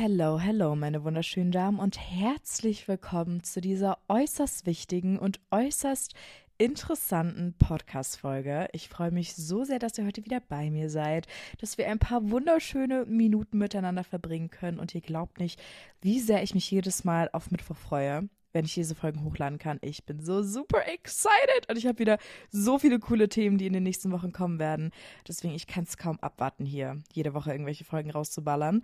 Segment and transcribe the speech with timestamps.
[0.00, 6.14] Hello, hello, meine wunderschönen Damen und herzlich willkommen zu dieser äußerst wichtigen und äußerst
[6.56, 8.68] interessanten Podcast-Folge.
[8.72, 11.26] Ich freue mich so sehr, dass ihr heute wieder bei mir seid,
[11.60, 15.60] dass wir ein paar wunderschöne Minuten miteinander verbringen können und ihr glaubt nicht,
[16.00, 19.78] wie sehr ich mich jedes Mal auf Mittwoch freue wenn ich diese Folgen hochladen kann.
[19.82, 22.18] Ich bin so super excited und ich habe wieder
[22.50, 24.90] so viele coole Themen, die in den nächsten Wochen kommen werden.
[25.26, 28.82] Deswegen, ich kann es kaum abwarten, hier jede Woche irgendwelche Folgen rauszuballern.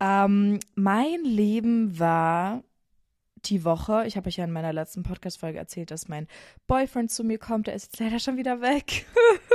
[0.00, 2.62] Ähm, mein Leben war
[3.44, 6.26] die Woche, ich habe euch ja in meiner letzten Podcast-Folge erzählt, dass mein
[6.66, 7.66] Boyfriend zu mir kommt.
[7.66, 9.06] Der ist jetzt leider schon wieder weg.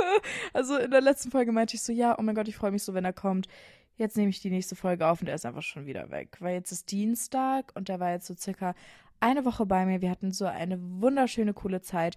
[0.52, 2.82] also in der letzten Folge meinte ich so, ja, oh mein Gott, ich freue mich
[2.82, 3.46] so, wenn er kommt.
[3.96, 6.36] Jetzt nehme ich die nächste Folge auf und er ist einfach schon wieder weg.
[6.40, 8.74] Weil jetzt ist Dienstag und der war jetzt so circa
[9.20, 10.00] eine Woche bei mir.
[10.00, 12.16] Wir hatten so eine wunderschöne, coole Zeit.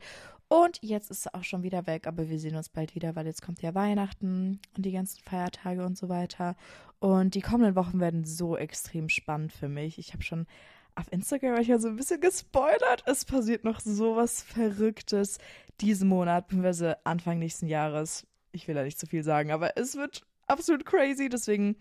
[0.50, 3.26] Und jetzt ist er auch schon wieder weg, aber wir sehen uns bald wieder, weil
[3.26, 6.56] jetzt kommt ja Weihnachten und die ganzen Feiertage und so weiter.
[7.00, 10.00] Und die kommenden Wochen werden so extrem spannend für mich.
[10.00, 10.48] Ich habe schon
[10.96, 13.04] auf Instagram ja so ein bisschen gespoilert.
[13.06, 15.38] Es passiert noch sowas Verrücktes
[15.82, 18.26] diesen Monat, beziehungsweise Anfang nächsten Jahres.
[18.52, 21.30] Ich will da nicht zu viel sagen, aber es wird absolut crazy.
[21.30, 21.76] Deswegen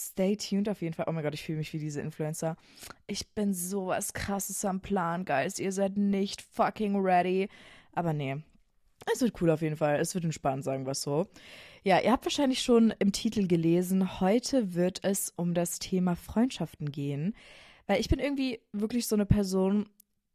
[0.00, 1.06] Stay tuned auf jeden Fall.
[1.08, 2.56] Oh mein Gott, ich fühle mich wie diese Influencer.
[3.08, 5.58] Ich bin sowas krasses am Plan, Guys.
[5.58, 7.48] Ihr seid nicht fucking ready.
[7.98, 8.36] Aber nee.
[9.12, 9.98] Es wird cool auf jeden Fall.
[9.98, 11.26] Es wird entspannt, sagen wir es so.
[11.82, 16.92] Ja, ihr habt wahrscheinlich schon im Titel gelesen, heute wird es um das Thema Freundschaften
[16.92, 17.34] gehen.
[17.88, 19.88] Weil ich bin irgendwie wirklich so eine Person,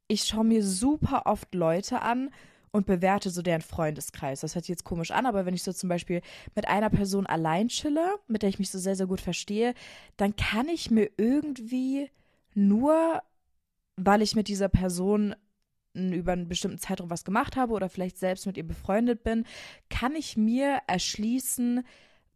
[0.09, 2.31] ich schaue mir super oft Leute an
[2.71, 4.41] und bewerte so deren Freundeskreis.
[4.41, 6.21] Das hört sich jetzt komisch an, aber wenn ich so zum Beispiel
[6.55, 9.73] mit einer Person allein chille, mit der ich mich so sehr, sehr gut verstehe,
[10.17, 12.11] dann kann ich mir irgendwie
[12.55, 13.23] nur,
[13.95, 15.33] weil ich mit dieser Person
[15.93, 19.45] über einen bestimmten Zeitraum was gemacht habe oder vielleicht selbst mit ihr befreundet bin,
[19.89, 21.83] kann ich mir erschließen,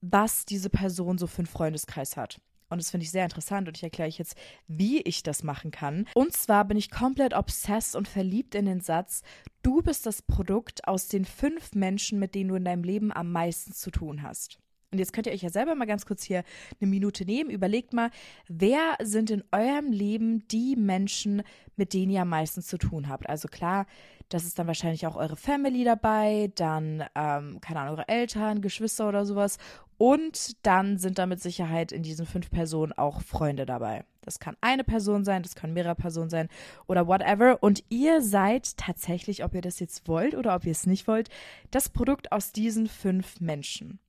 [0.02, 2.40] was diese Person so für einen Freundeskreis hat.
[2.70, 4.36] Und das finde ich sehr interessant und ich erkläre euch jetzt,
[4.68, 6.06] wie ich das machen kann.
[6.14, 9.22] Und zwar bin ich komplett obsessed und verliebt in den Satz,
[9.64, 13.32] du bist das Produkt aus den fünf Menschen, mit denen du in deinem Leben am
[13.32, 14.60] meisten zu tun hast.
[14.92, 16.44] Und jetzt könnt ihr euch ja selber mal ganz kurz hier
[16.80, 17.50] eine Minute nehmen.
[17.50, 18.10] Überlegt mal,
[18.48, 21.44] wer sind in eurem Leben die Menschen,
[21.76, 23.28] mit denen ihr am meisten zu tun habt?
[23.28, 23.86] Also klar,
[24.30, 29.10] das ist dann wahrscheinlich auch eure Family dabei, dann, ähm, keine Ahnung, eure Eltern, Geschwister
[29.10, 29.58] oder sowas.
[29.98, 34.06] Und dann sind da mit Sicherheit in diesen fünf Personen auch Freunde dabei.
[34.22, 36.48] Das kann eine Person sein, das können mehrere Personen sein
[36.88, 37.62] oder whatever.
[37.62, 41.30] Und ihr seid tatsächlich, ob ihr das jetzt wollt oder ob ihr es nicht wollt,
[41.72, 44.00] das Produkt aus diesen fünf Menschen.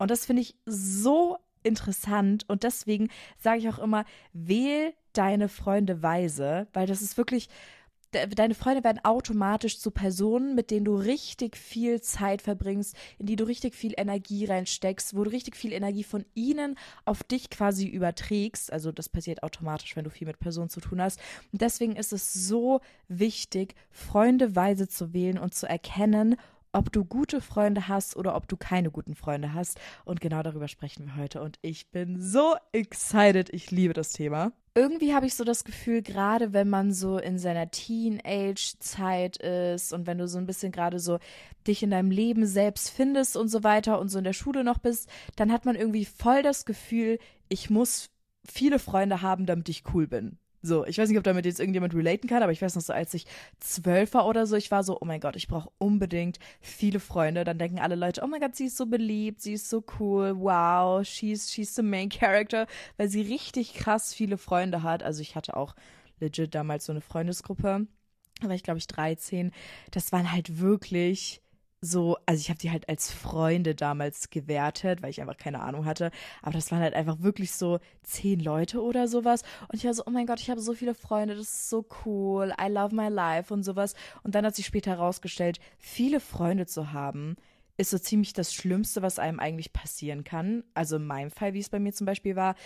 [0.00, 6.02] Und das finde ich so interessant und deswegen sage ich auch immer, wähl deine Freunde
[6.02, 7.48] weise, weil das ist wirklich
[8.12, 13.36] deine Freunde werden automatisch zu Personen, mit denen du richtig viel Zeit verbringst, in die
[13.36, 17.86] du richtig viel Energie reinsteckst, wo du richtig viel Energie von ihnen auf dich quasi
[17.86, 18.72] überträgst.
[18.72, 21.20] Also das passiert automatisch, wenn du viel mit Personen zu tun hast.
[21.52, 26.36] Und deswegen ist es so wichtig, Freunde weise zu wählen und zu erkennen,
[26.72, 29.80] ob du gute Freunde hast oder ob du keine guten Freunde hast.
[30.04, 31.42] Und genau darüber sprechen wir heute.
[31.42, 33.52] Und ich bin so excited.
[33.52, 34.52] Ich liebe das Thema.
[34.74, 40.06] Irgendwie habe ich so das Gefühl, gerade wenn man so in seiner Teenage-Zeit ist und
[40.06, 41.18] wenn du so ein bisschen gerade so
[41.66, 44.78] dich in deinem Leben selbst findest und so weiter und so in der Schule noch
[44.78, 48.10] bist, dann hat man irgendwie voll das Gefühl, ich muss
[48.44, 50.38] viele Freunde haben, damit ich cool bin.
[50.62, 52.92] So, ich weiß nicht, ob damit jetzt irgendjemand relaten kann, aber ich weiß noch so,
[52.92, 53.24] als ich
[53.60, 57.44] zwölf war oder so, ich war so, oh mein Gott, ich brauche unbedingt viele Freunde.
[57.44, 60.38] Dann denken alle Leute, oh mein Gott, sie ist so beliebt, sie ist so cool,
[60.38, 62.66] wow, she's, she's the main character,
[62.98, 65.02] weil sie richtig krass viele Freunde hat.
[65.02, 65.74] Also ich hatte auch
[66.18, 67.86] legit damals so eine Freundesgruppe,
[68.40, 69.52] da war ich glaube ich 13.
[69.90, 71.40] Das waren halt wirklich
[71.82, 75.86] so, also ich habe die halt als Freunde damals gewertet, weil ich einfach keine Ahnung
[75.86, 76.10] hatte.
[76.42, 79.42] Aber das waren halt einfach wirklich so zehn Leute oder sowas.
[79.68, 81.86] Und ich war so, oh mein Gott, ich habe so viele Freunde, das ist so
[82.04, 83.94] cool, I love my life und sowas.
[84.22, 87.36] Und dann hat sich später herausgestellt, viele Freunde zu haben,
[87.78, 90.64] ist so ziemlich das Schlimmste, was einem eigentlich passieren kann.
[90.74, 92.56] Also in meinem Fall, wie es bei mir zum Beispiel war,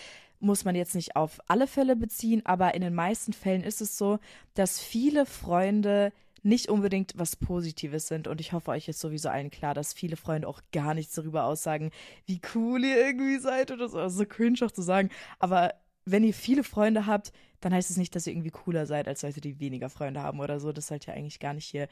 [0.41, 3.97] muss man jetzt nicht auf alle Fälle beziehen, aber in den meisten Fällen ist es
[3.97, 4.19] so,
[4.55, 6.11] dass viele Freunde
[6.45, 8.27] nicht unbedingt was Positives sind.
[8.27, 11.45] Und ich hoffe, euch ist sowieso allen klar, dass viele Freunde auch gar nichts darüber
[11.45, 11.91] aussagen,
[12.25, 13.99] wie cool ihr irgendwie seid oder so.
[13.99, 15.09] Also so cringe auch zu sagen.
[15.39, 15.73] Aber
[16.05, 19.23] wenn ihr viele Freunde habt, dann heißt es nicht, dass ihr irgendwie cooler seid als
[19.23, 20.71] Leute, die weniger Freunde haben oder so.
[20.71, 21.87] Das sollte ja eigentlich gar nicht hier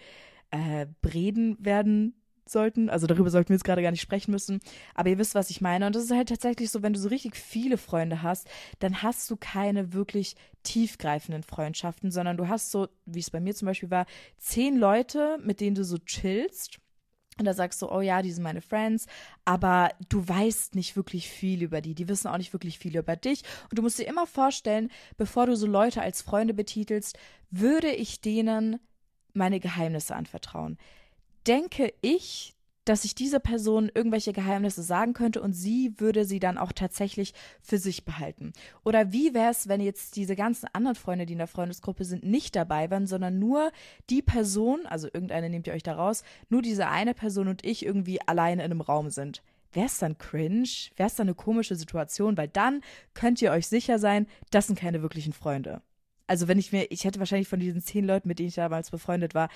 [0.51, 2.13] äh, Reden werden
[2.49, 2.89] sollten.
[2.89, 4.59] Also darüber sollten wir jetzt gerade gar nicht sprechen müssen.
[4.95, 5.85] Aber ihr wisst, was ich meine.
[5.87, 8.47] Und das ist halt tatsächlich so, wenn du so richtig viele Freunde hast,
[8.79, 13.53] dann hast du keine wirklich tiefgreifenden Freundschaften, sondern du hast so, wie es bei mir
[13.55, 14.05] zum Beispiel war,
[14.37, 16.79] zehn Leute, mit denen du so chillst.
[17.39, 19.07] und da sagst du, oh ja, die sind meine Friends,
[19.43, 21.95] aber du weißt nicht wirklich viel über die.
[21.95, 23.43] Die wissen auch nicht wirklich viel über dich.
[23.69, 27.17] Und du musst dir immer vorstellen, bevor du so Leute als Freunde betitelst,
[27.49, 28.79] würde ich denen
[29.33, 30.77] meine Geheimnisse anvertrauen.
[31.45, 32.53] Denke ich,
[32.85, 37.33] dass ich diese Person irgendwelche Geheimnisse sagen könnte und sie würde sie dann auch tatsächlich
[37.61, 38.53] für sich behalten.
[38.83, 42.23] Oder wie wäre es, wenn jetzt diese ganzen anderen Freunde, die in der Freundesgruppe sind,
[42.23, 43.71] nicht dabei waren, sondern nur
[44.09, 47.85] die Person, also irgendeine nehmt ihr euch da raus, nur diese eine Person und ich
[47.85, 49.41] irgendwie alleine in einem Raum sind.
[49.71, 50.67] Wäre es dann cringe?
[50.97, 52.37] Wäre es dann eine komische Situation?
[52.37, 52.81] Weil dann
[53.13, 55.81] könnt ihr euch sicher sein, das sind keine wirklichen Freunde.
[56.27, 58.91] Also wenn ich mir, ich hätte wahrscheinlich von diesen zehn Leuten, mit denen ich damals
[58.91, 59.49] befreundet war,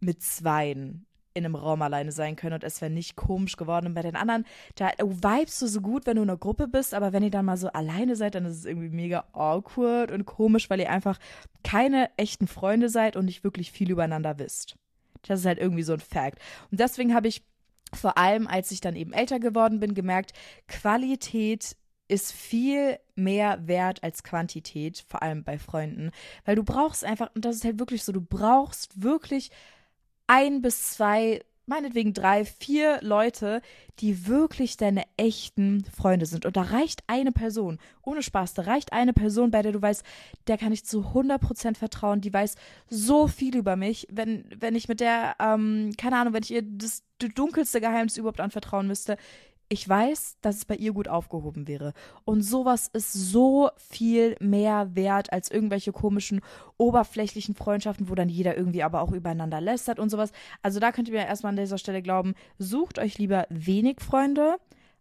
[0.00, 1.06] mit zweien
[1.36, 3.86] in einem Raum alleine sein können und es wäre nicht komisch geworden.
[3.86, 4.44] Und bei den anderen,
[4.74, 7.44] da vibest du so gut, wenn du in einer Gruppe bist, aber wenn ihr dann
[7.44, 11.18] mal so alleine seid, dann ist es irgendwie mega awkward und komisch, weil ihr einfach
[11.62, 14.76] keine echten Freunde seid und nicht wirklich viel übereinander wisst.
[15.22, 16.38] Das ist halt irgendwie so ein Fact.
[16.70, 17.42] Und deswegen habe ich
[17.92, 20.32] vor allem, als ich dann eben älter geworden bin, gemerkt,
[20.68, 21.76] Qualität
[22.08, 26.10] ist viel mehr wert als Quantität, vor allem bei Freunden,
[26.44, 29.50] weil du brauchst einfach, und das ist halt wirklich so, du brauchst wirklich
[30.26, 33.60] ein bis zwei, meinetwegen drei, vier Leute,
[33.98, 36.46] die wirklich deine echten Freunde sind.
[36.46, 40.04] Und da reicht eine Person, ohne Spaß, da reicht eine Person, bei der du weißt,
[40.46, 42.54] der kann ich zu 100% vertrauen, die weiß
[42.88, 44.06] so viel über mich.
[44.10, 48.16] Wenn, wenn ich mit der, ähm, keine Ahnung, wenn ich ihr das, das dunkelste Geheimnis
[48.16, 49.16] überhaupt anvertrauen müsste,
[49.68, 51.92] ich weiß, dass es bei ihr gut aufgehoben wäre.
[52.24, 56.40] Und sowas ist so viel mehr wert als irgendwelche komischen,
[56.76, 60.32] oberflächlichen Freundschaften, wo dann jeder irgendwie aber auch übereinander lästert und sowas.
[60.62, 64.56] Also da könnt ihr mir erstmal an dieser Stelle glauben, sucht euch lieber wenig Freunde,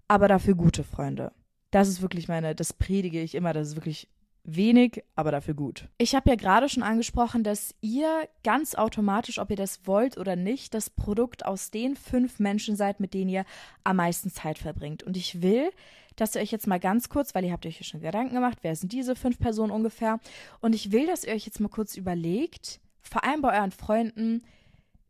[0.08, 1.32] aber dafür gute Freunde.
[1.72, 4.08] Das ist wirklich meine, das predige ich immer, das ist wirklich
[4.48, 5.90] Wenig, aber dafür gut.
[5.98, 10.36] Ich habe ja gerade schon angesprochen, dass ihr ganz automatisch, ob ihr das wollt oder
[10.36, 13.46] nicht, das Produkt aus den fünf Menschen seid, mit denen ihr
[13.84, 15.02] am meisten Zeit verbringt.
[15.02, 15.72] Und ich will,
[16.16, 18.60] dass ihr euch jetzt mal ganz kurz, weil ihr habt euch ja schon Gedanken gemacht,
[18.62, 20.20] wer sind diese fünf Personen ungefähr?
[20.62, 24.44] Und ich will, dass ihr euch jetzt mal kurz überlegt, vor allem bei euren Freunden,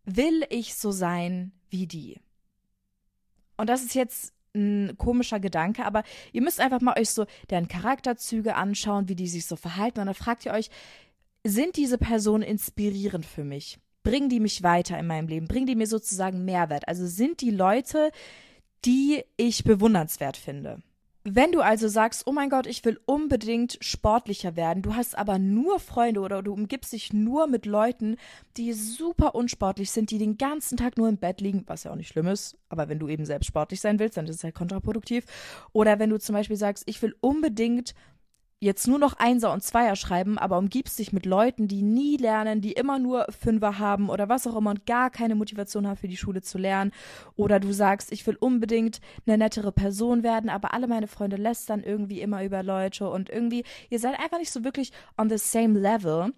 [0.06, 2.22] will ich so sein wie die?
[3.58, 7.68] Und das ist jetzt ein komischer Gedanke, aber ihr müsst einfach mal euch so deren
[7.68, 10.00] Charakterzüge anschauen, wie die sich so verhalten.
[10.00, 10.69] Und dann fragt ihr euch,
[11.44, 13.78] sind diese Personen inspirierend für mich?
[14.04, 15.48] Bringen die mich weiter in meinem Leben?
[15.48, 16.88] Bringen die mir sozusagen Mehrwert?
[16.88, 18.12] Also sind die Leute,
[18.86, 20.81] die ich bewundernswert finde?
[21.27, 25.39] Wenn du also sagst, oh mein Gott, ich will unbedingt sportlicher werden, du hast aber
[25.39, 28.18] nur Freunde oder du umgibst dich nur mit Leuten,
[28.57, 31.95] die super unsportlich sind, die den ganzen Tag nur im Bett liegen, was ja auch
[31.95, 34.54] nicht schlimm ist, aber wenn du eben selbst sportlich sein willst, dann ist es halt
[34.54, 35.25] kontraproduktiv.
[35.74, 37.95] Oder wenn du zum Beispiel sagst, ich will unbedingt
[38.60, 42.62] jetzt nur noch Einser und Zweier schreiben, aber umgibst dich mit Leuten, die nie lernen,
[42.62, 46.07] die immer nur Fünfer haben oder was auch immer und gar keine Motivation haben für
[46.07, 46.92] die Schule zu lernen.
[47.36, 51.84] Oder du sagst, ich will unbedingt eine nettere Person werden, aber alle meine Freunde lästern
[51.84, 55.78] irgendwie immer über Leute und irgendwie, ihr seid einfach nicht so wirklich on the same
[55.78, 56.34] level.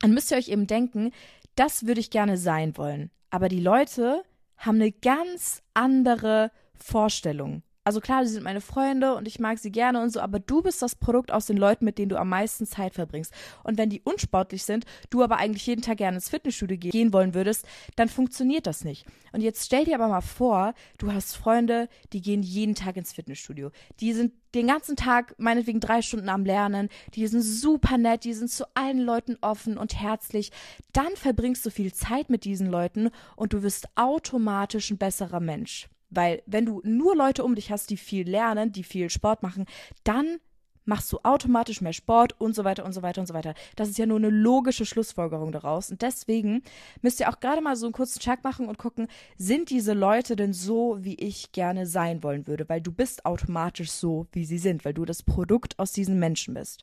[0.00, 1.10] Dann müsst ihr euch eben denken,
[1.54, 3.10] das würde ich gerne sein wollen.
[3.30, 4.22] Aber die Leute
[4.56, 9.72] haben eine ganz andere Vorstellung also klar, sie sind meine Freunde und ich mag sie
[9.72, 12.28] gerne und so, aber du bist das Produkt aus den Leuten, mit denen du am
[12.28, 13.32] meisten Zeit verbringst.
[13.64, 17.34] Und wenn die unsportlich sind, du aber eigentlich jeden Tag gerne ins Fitnessstudio gehen wollen
[17.34, 19.06] würdest, dann funktioniert das nicht.
[19.32, 23.12] Und jetzt stell dir aber mal vor, du hast Freunde, die gehen jeden Tag ins
[23.12, 23.70] Fitnessstudio.
[23.98, 28.34] Die sind den ganzen Tag meinetwegen drei Stunden am Lernen, die sind super nett, die
[28.34, 30.52] sind zu allen Leuten offen und herzlich.
[30.92, 35.88] Dann verbringst du viel Zeit mit diesen Leuten und du wirst automatisch ein besserer Mensch.
[36.14, 39.66] Weil wenn du nur Leute um dich hast, die viel lernen, die viel Sport machen,
[40.04, 40.38] dann
[40.84, 43.54] machst du automatisch mehr Sport und so weiter und so weiter und so weiter.
[43.76, 45.90] Das ist ja nur eine logische Schlussfolgerung daraus.
[45.90, 46.62] Und deswegen
[47.02, 50.36] müsst ihr auch gerade mal so einen kurzen Check machen und gucken, sind diese Leute
[50.36, 52.68] denn so, wie ich gerne sein wollen würde?
[52.68, 56.54] Weil du bist automatisch so, wie sie sind, weil du das Produkt aus diesen Menschen
[56.54, 56.82] bist.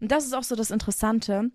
[0.00, 1.50] Und das ist auch so das Interessante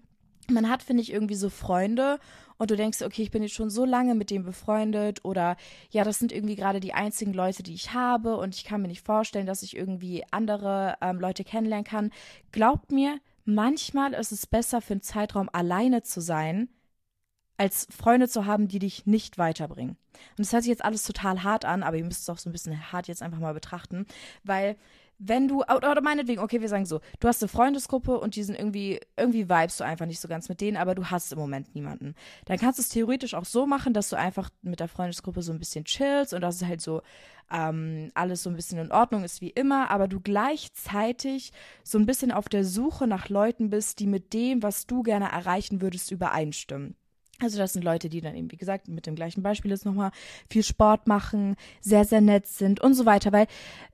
[0.50, 2.20] man hat, finde ich, irgendwie so Freunde
[2.58, 5.58] und du denkst, okay, ich bin jetzt schon so lange mit dem befreundet oder
[5.90, 8.88] ja, das sind irgendwie gerade die einzigen Leute, die ich habe und ich kann mir
[8.88, 12.12] nicht vorstellen, dass ich irgendwie andere ähm, Leute kennenlernen kann.
[12.52, 16.70] Glaubt mir, manchmal ist es besser für einen Zeitraum alleine zu sein,
[17.58, 19.98] als Freunde zu haben, die dich nicht weiterbringen.
[20.32, 22.50] Und das hört sich jetzt alles total hart an, aber ihr müsst es auch so
[22.50, 24.06] ein bisschen hart jetzt einfach mal betrachten,
[24.44, 24.76] weil
[25.26, 28.56] wenn du, oder meinetwegen, okay, wir sagen so, du hast eine Freundesgruppe und die sind
[28.56, 31.74] irgendwie, irgendwie vibest du einfach nicht so ganz mit denen, aber du hast im Moment
[31.76, 32.16] niemanden.
[32.46, 35.52] Dann kannst du es theoretisch auch so machen, dass du einfach mit der Freundesgruppe so
[35.54, 37.02] ein bisschen chillst und dass es halt so
[37.52, 41.52] ähm, alles so ein bisschen in Ordnung ist wie immer, aber du gleichzeitig
[41.84, 45.32] so ein bisschen auf der Suche nach Leuten bist, die mit dem, was du gerne
[45.32, 46.96] erreichen würdest, übereinstimmen.
[47.44, 50.12] Also das sind Leute, die dann eben, wie gesagt, mit dem gleichen Beispiel jetzt nochmal
[50.50, 53.32] viel Sport machen, sehr, sehr nett sind und so weiter.
[53.32, 53.48] Weil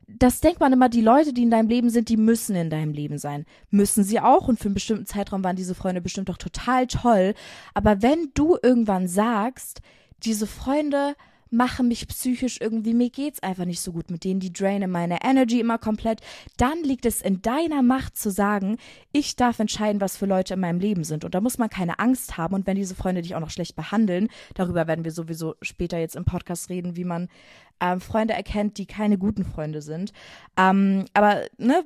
[0.07, 2.93] das denkt man immer, die Leute, die in deinem Leben sind, die müssen in deinem
[2.93, 3.45] Leben sein.
[3.69, 7.33] Müssen sie auch und für einen bestimmten Zeitraum waren diese Freunde bestimmt auch total toll.
[7.73, 9.81] Aber wenn du irgendwann sagst,
[10.23, 11.15] diese Freunde
[11.51, 15.19] machen mich psychisch irgendwie, mir geht's einfach nicht so gut mit denen, die drainen meine
[15.23, 16.21] Energy immer komplett,
[16.57, 18.77] dann liegt es in deiner Macht zu sagen,
[19.11, 21.25] ich darf entscheiden, was für Leute in meinem Leben sind.
[21.25, 22.53] Und da muss man keine Angst haben.
[22.55, 26.15] Und wenn diese Freunde dich auch noch schlecht behandeln, darüber werden wir sowieso später jetzt
[26.15, 27.29] im Podcast reden, wie man
[27.79, 30.11] ähm, Freunde erkennt, die keine guten Freunde sind.
[30.57, 31.83] Ähm, aber ne,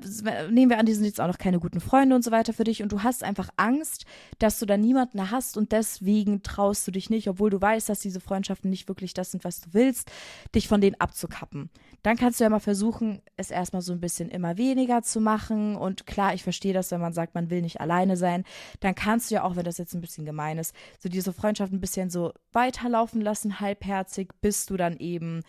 [0.49, 2.63] nehmen wir an, die sind jetzt auch noch keine guten Freunde und so weiter für
[2.63, 4.05] dich und du hast einfach Angst,
[4.39, 7.99] dass du da niemanden hast und deswegen traust du dich nicht, obwohl du weißt, dass
[7.99, 10.11] diese Freundschaften nicht wirklich das sind, was du willst,
[10.55, 11.69] dich von denen abzukappen.
[12.01, 15.75] Dann kannst du ja mal versuchen, es erstmal so ein bisschen immer weniger zu machen
[15.75, 18.43] und klar, ich verstehe das, wenn man sagt, man will nicht alleine sein,
[18.79, 21.71] dann kannst du ja auch, wenn das jetzt ein bisschen gemein ist, so diese Freundschaft
[21.71, 25.43] ein bisschen so weiterlaufen lassen, halbherzig, bis du dann eben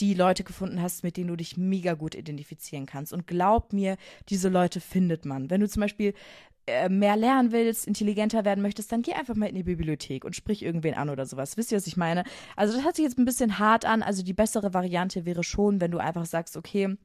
[0.00, 3.12] die Leute gefunden hast, mit denen du dich mega gut identifizieren kannst.
[3.12, 3.96] Und glaub mir,
[4.28, 5.50] diese Leute findet man.
[5.50, 6.14] Wenn du zum Beispiel
[6.66, 10.36] äh, mehr lernen willst, intelligenter werden möchtest, dann geh einfach mal in die Bibliothek und
[10.36, 11.56] sprich irgendwen an oder sowas.
[11.56, 12.24] Wisst ihr, was ich meine?
[12.56, 14.02] Also das hört sich jetzt ein bisschen hart an.
[14.02, 16.96] Also die bessere Variante wäre schon, wenn du einfach sagst, okay,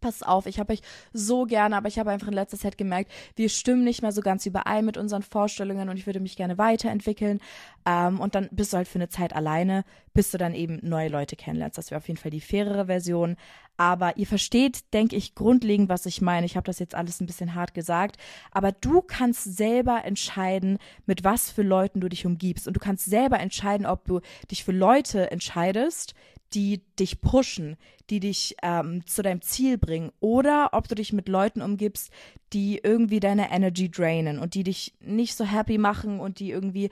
[0.00, 3.10] Pass auf, ich habe euch so gerne, aber ich habe einfach in letzter Zeit gemerkt,
[3.34, 6.58] wir stimmen nicht mehr so ganz überein mit unseren Vorstellungen und ich würde mich gerne
[6.58, 7.40] weiterentwickeln.
[7.86, 9.84] Ähm, und dann bist du halt für eine Zeit alleine,
[10.14, 11.78] bis du dann eben neue Leute kennenlernst.
[11.78, 13.36] Das wäre auf jeden Fall die fairere Version.
[13.76, 16.46] Aber ihr versteht, denke ich, grundlegend, was ich meine.
[16.46, 18.16] Ich habe das jetzt alles ein bisschen hart gesagt.
[18.50, 22.66] Aber du kannst selber entscheiden, mit was für Leuten du dich umgibst.
[22.66, 26.14] Und du kannst selber entscheiden, ob du dich für Leute entscheidest,
[26.54, 27.76] die dich pushen,
[28.10, 32.10] die dich ähm, zu deinem Ziel bringen, oder ob du dich mit Leuten umgibst,
[32.52, 36.90] die irgendwie deine Energy drainen und die dich nicht so happy machen und die irgendwie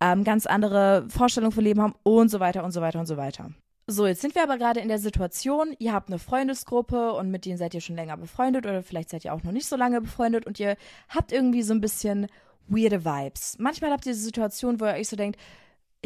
[0.00, 3.16] ähm, ganz andere Vorstellungen von Leben haben und so weiter und so weiter und so
[3.16, 3.50] weiter.
[3.88, 7.44] So, jetzt sind wir aber gerade in der Situation, ihr habt eine Freundesgruppe und mit
[7.44, 10.00] denen seid ihr schon länger befreundet oder vielleicht seid ihr auch noch nicht so lange
[10.00, 10.76] befreundet und ihr
[11.08, 12.26] habt irgendwie so ein bisschen
[12.66, 13.56] weirde Vibes.
[13.60, 15.38] Manchmal habt ihr diese Situation, wo ihr euch so denkt,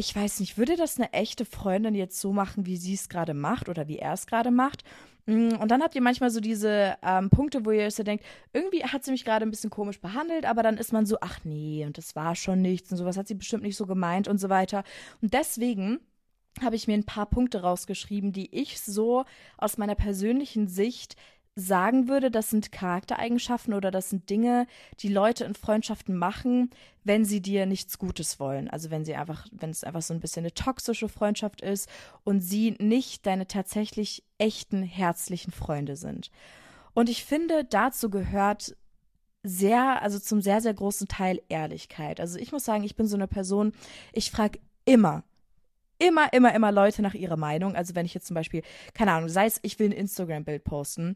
[0.01, 3.35] ich weiß nicht, würde das eine echte Freundin jetzt so machen, wie sie es gerade
[3.35, 4.83] macht oder wie er es gerade macht?
[5.27, 8.83] Mm, und dann habt ihr manchmal so diese ähm, Punkte, wo ihr so denkt, irgendwie
[8.83, 11.85] hat sie mich gerade ein bisschen komisch behandelt, aber dann ist man so, ach nee,
[11.85, 14.49] und das war schon nichts und sowas hat sie bestimmt nicht so gemeint und so
[14.49, 14.83] weiter.
[15.21, 15.99] Und deswegen
[16.63, 19.25] habe ich mir ein paar Punkte rausgeschrieben, die ich so
[19.59, 21.15] aus meiner persönlichen Sicht
[21.61, 24.67] sagen würde, das sind Charaktereigenschaften oder das sind Dinge,
[24.99, 26.69] die Leute in Freundschaften machen,
[27.03, 28.69] wenn sie dir nichts Gutes wollen.
[28.69, 31.89] Also wenn sie einfach, wenn es einfach so ein bisschen eine toxische Freundschaft ist
[32.23, 36.31] und sie nicht deine tatsächlich echten, herzlichen Freunde sind.
[36.93, 38.75] Und ich finde, dazu gehört
[39.43, 42.19] sehr, also zum sehr, sehr großen Teil Ehrlichkeit.
[42.19, 43.71] Also ich muss sagen, ich bin so eine Person,
[44.13, 45.23] ich frage immer,
[45.97, 47.75] immer, immer, immer Leute nach ihrer Meinung.
[47.75, 48.63] Also wenn ich jetzt zum Beispiel,
[48.93, 51.15] keine Ahnung, sei es, ich will ein Instagram-Bild posten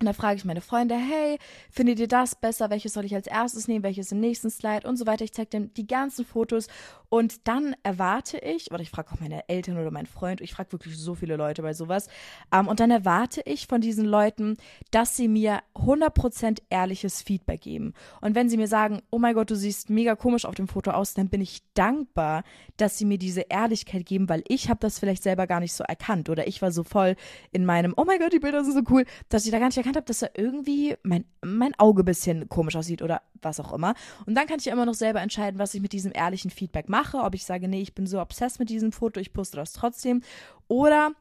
[0.00, 1.38] und dann frage ich meine Freunde, hey,
[1.70, 2.68] findet ihr das besser?
[2.68, 3.84] Welches soll ich als erstes nehmen?
[3.84, 4.88] Welches im nächsten Slide?
[4.88, 5.24] Und so weiter.
[5.24, 6.66] Ich zeige denen die ganzen Fotos
[7.14, 10.72] und dann erwarte ich, oder ich frage auch meine Eltern oder meinen Freund, ich frage
[10.72, 12.08] wirklich so viele Leute bei sowas,
[12.52, 14.56] ähm, und dann erwarte ich von diesen Leuten,
[14.90, 17.94] dass sie mir 100% ehrliches Feedback geben.
[18.20, 20.90] Und wenn sie mir sagen, oh mein Gott, du siehst mega komisch auf dem Foto
[20.90, 22.42] aus, dann bin ich dankbar,
[22.78, 25.84] dass sie mir diese Ehrlichkeit geben, weil ich habe das vielleicht selber gar nicht so
[25.84, 27.14] erkannt oder ich war so voll
[27.52, 29.76] in meinem, oh mein Gott, die Bilder sind so cool, dass ich da gar nicht
[29.76, 33.72] erkannt habe, dass da irgendwie mein, mein Auge ein bisschen komisch aussieht oder was auch
[33.72, 33.94] immer.
[34.26, 36.88] Und dann kann ich ja immer noch selber entscheiden, was ich mit diesem ehrlichen Feedback
[36.88, 39.72] mache, ob ich sage, nee, ich bin so obsessed mit diesem Foto, ich poste das
[39.72, 40.22] trotzdem
[40.68, 41.12] oder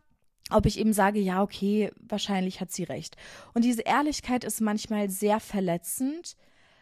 [0.50, 3.16] ob ich eben sage, ja, okay, wahrscheinlich hat sie recht.
[3.54, 6.36] Und diese Ehrlichkeit ist manchmal sehr verletzend.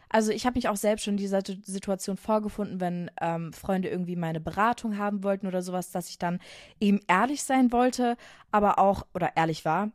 [0.08, 4.16] Also ich habe mich auch selbst schon in dieser Situation vorgefunden, wenn ähm, Freunde irgendwie
[4.16, 6.38] meine Beratung haben wollten oder sowas, dass ich dann
[6.80, 8.16] eben ehrlich sein wollte,
[8.50, 9.90] aber auch, oder ehrlich war,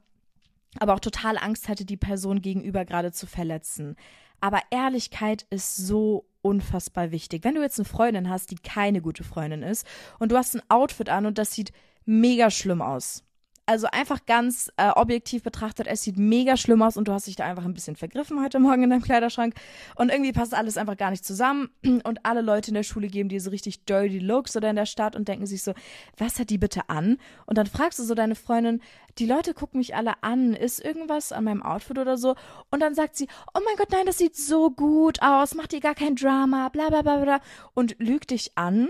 [0.80, 3.96] aber auch total Angst hatte, die Person gegenüber gerade zu verletzen.
[4.40, 7.44] Aber Ehrlichkeit ist so unfassbar wichtig.
[7.44, 9.86] Wenn du jetzt eine Freundin hast, die keine gute Freundin ist
[10.20, 11.72] und du hast ein Outfit an und das sieht
[12.06, 13.24] mega schlimm aus,
[13.68, 17.36] also einfach ganz äh, objektiv betrachtet, es sieht mega schlimm aus und du hast dich
[17.36, 19.54] da einfach ein bisschen vergriffen heute Morgen in deinem Kleiderschrank.
[19.96, 21.70] Und irgendwie passt alles einfach gar nicht zusammen.
[22.04, 24.86] Und alle Leute in der Schule geben dir so richtig dirty Looks oder in der
[24.86, 25.74] Stadt und denken sich so,
[26.18, 27.18] was hat die bitte an?
[27.46, 28.82] Und dann fragst du so deine Freundin,
[29.18, 32.36] die Leute gucken mich alle an, ist irgendwas an meinem Outfit oder so?
[32.72, 35.82] Und dann sagt sie, oh mein Gott, nein, das sieht so gut aus, macht dir
[35.82, 37.42] gar kein Drama, bla bla bla bla.
[37.74, 38.90] Und lügt dich an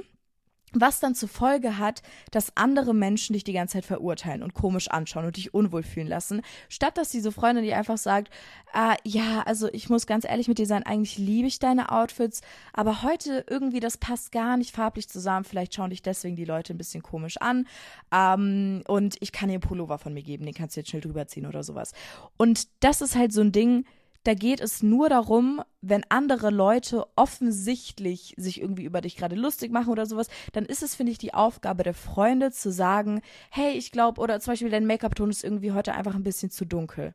[0.74, 4.90] was dann zur Folge hat, dass andere Menschen dich die ganze Zeit verurteilen und komisch
[4.90, 8.30] anschauen und dich unwohl fühlen lassen, statt dass diese Freundin dir einfach sagt,
[8.74, 12.42] äh, ja, also ich muss ganz ehrlich mit dir sein, eigentlich liebe ich deine Outfits,
[12.74, 16.74] aber heute irgendwie das passt gar nicht farblich zusammen, vielleicht schauen dich deswegen die Leute
[16.74, 17.68] ein bisschen komisch an
[18.12, 21.02] ähm, und ich kann dir einen Pullover von mir geben, den kannst du jetzt schnell
[21.02, 21.94] drüber ziehen oder sowas.
[22.36, 23.86] Und das ist halt so ein Ding,
[24.28, 29.72] da geht es nur darum, wenn andere Leute offensichtlich sich irgendwie über dich gerade lustig
[29.72, 33.72] machen oder sowas, dann ist es, finde ich, die Aufgabe der Freunde zu sagen, hey,
[33.72, 37.14] ich glaube, oder zum Beispiel dein Make-up-Ton ist irgendwie heute einfach ein bisschen zu dunkel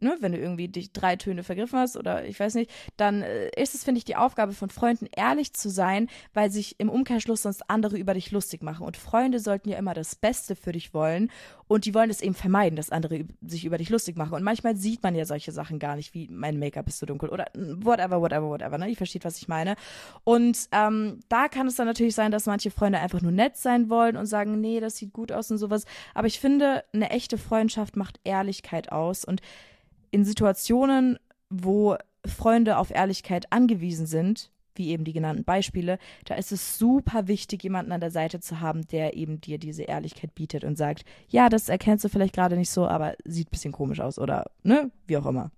[0.00, 3.48] ne, wenn du irgendwie dich drei Töne vergriffen hast oder ich weiß nicht, dann äh,
[3.60, 7.42] ist es, finde ich, die Aufgabe von Freunden, ehrlich zu sein, weil sich im Umkehrschluss
[7.42, 8.86] sonst andere über dich lustig machen.
[8.86, 11.30] Und Freunde sollten ja immer das Beste für dich wollen
[11.68, 14.34] und die wollen es eben vermeiden, dass andere sich über dich lustig machen.
[14.34, 17.30] Und manchmal sieht man ja solche Sachen gar nicht, wie mein Make-up ist zu dunkel
[17.30, 18.78] oder whatever, whatever, whatever.
[18.78, 18.88] Ne?
[18.88, 19.76] Ihr versteht, was ich meine.
[20.24, 23.90] Und ähm, da kann es dann natürlich sein, dass manche Freunde einfach nur nett sein
[23.90, 25.84] wollen und sagen, nee, das sieht gut aus und sowas.
[26.14, 29.40] Aber ich finde, eine echte Freundschaft macht Ehrlichkeit aus und
[30.10, 31.18] in Situationen,
[31.50, 31.96] wo
[32.26, 37.62] Freunde auf Ehrlichkeit angewiesen sind, wie eben die genannten Beispiele, da ist es super wichtig,
[37.62, 41.48] jemanden an der Seite zu haben, der eben dir diese Ehrlichkeit bietet und sagt, ja,
[41.48, 44.90] das erkennst du vielleicht gerade nicht so, aber sieht ein bisschen komisch aus oder, ne,
[45.06, 45.50] wie auch immer.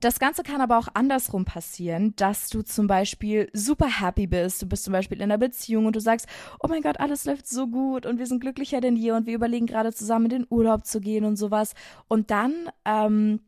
[0.00, 4.62] Das Ganze kann aber auch andersrum passieren, dass du zum Beispiel super happy bist.
[4.62, 6.28] Du bist zum Beispiel in einer Beziehung und du sagst,
[6.60, 9.34] oh mein Gott, alles läuft so gut und wir sind glücklicher denn je und wir
[9.34, 11.74] überlegen gerade zusammen in den Urlaub zu gehen und sowas.
[12.06, 13.40] Und dann ähm,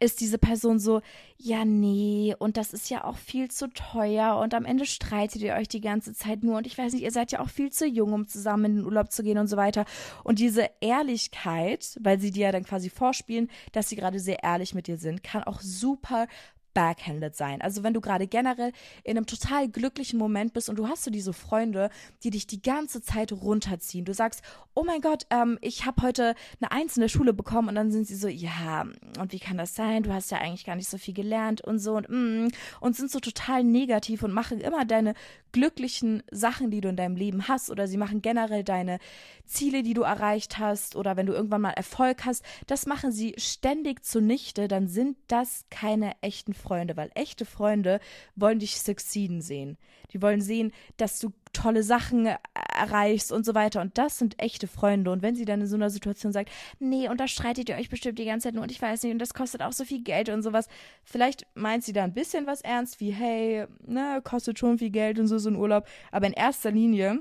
[0.00, 1.00] ist diese Person so,
[1.38, 5.54] ja, nee, und das ist ja auch viel zu teuer und am Ende streitet ihr
[5.54, 7.86] euch die ganze Zeit nur und ich weiß nicht, ihr seid ja auch viel zu
[7.86, 9.84] jung, um zusammen in den Urlaub zu gehen und so weiter.
[10.24, 14.74] Und diese Ehrlichkeit, weil sie dir ja dann quasi vorspielen, dass sie gerade sehr ehrlich
[14.74, 16.26] mit dir sind, kann auch super
[16.76, 17.62] backhanded sein.
[17.62, 18.70] Also wenn du gerade generell
[19.02, 21.88] in einem total glücklichen Moment bist und du hast so diese Freunde,
[22.22, 24.04] die dich die ganze Zeit runterziehen.
[24.04, 24.42] Du sagst,
[24.74, 27.90] oh mein Gott, ähm, ich habe heute eine Eins in der Schule bekommen und dann
[27.90, 28.82] sind sie so, ja,
[29.18, 30.02] und wie kann das sein?
[30.02, 32.48] Du hast ja eigentlich gar nicht so viel gelernt und so und mm,
[32.80, 35.14] und sind so total negativ und machen immer deine
[35.52, 38.98] glücklichen Sachen, die du in deinem Leben hast oder sie machen generell deine
[39.46, 43.34] Ziele, die du erreicht hast oder wenn du irgendwann mal Erfolg hast, das machen sie
[43.38, 48.00] ständig zunichte, dann sind das keine echten Freunde, weil echte Freunde
[48.34, 49.76] wollen dich succeeden sehen.
[50.12, 53.80] Die wollen sehen, dass du tolle Sachen erreichst und so weiter.
[53.80, 55.10] Und das sind echte Freunde.
[55.10, 57.88] Und wenn sie dann in so einer Situation sagt, nee, und da streitet ihr euch
[57.88, 60.02] bestimmt die ganze Zeit nur und ich weiß nicht, und das kostet auch so viel
[60.02, 60.68] Geld und sowas.
[61.04, 65.18] Vielleicht meint sie da ein bisschen was ernst, wie, hey, ne, kostet schon viel Geld
[65.18, 65.86] und so, so ein Urlaub.
[66.10, 67.20] Aber in erster Linie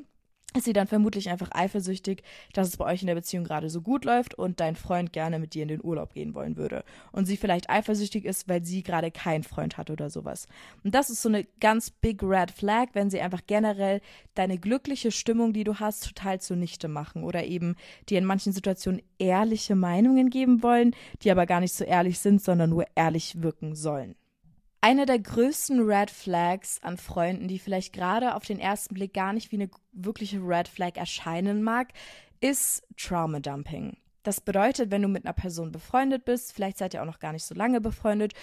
[0.55, 3.81] ist sie dann vermutlich einfach eifersüchtig, dass es bei euch in der Beziehung gerade so
[3.81, 6.83] gut läuft und dein Freund gerne mit dir in den Urlaub gehen wollen würde.
[7.11, 10.47] Und sie vielleicht eifersüchtig ist, weil sie gerade keinen Freund hat oder sowas.
[10.83, 14.01] Und das ist so eine ganz big red flag, wenn sie einfach generell
[14.33, 17.75] deine glückliche Stimmung, die du hast, total zunichte machen oder eben
[18.09, 22.41] dir in manchen Situationen ehrliche Meinungen geben wollen, die aber gar nicht so ehrlich sind,
[22.41, 24.15] sondern nur ehrlich wirken sollen.
[24.85, 29.33] Eine der größten Red Flags an Freunden, die vielleicht gerade auf den ersten Blick gar
[29.33, 31.87] nicht wie eine wirkliche Red Flag erscheinen mag,
[32.39, 33.97] ist Trauma Dumping.
[34.21, 37.33] Das bedeutet, wenn du mit einer Person befreundet bist, vielleicht seid ihr auch noch gar
[37.33, 38.33] nicht so lange befreundet